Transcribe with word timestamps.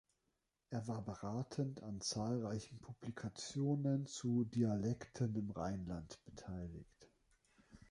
Er 0.71 0.87
war 0.87 1.03
beratend 1.03 1.83
an 1.83 2.01
zahlreichen 2.01 2.79
Publikationen 2.79 4.07
zu 4.07 4.45
Dialekten 4.45 5.35
im 5.35 5.51
Rheinland 5.51 6.17
beteiligt. 6.25 7.11